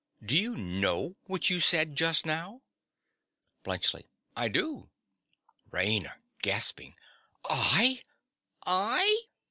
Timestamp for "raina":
5.69-6.15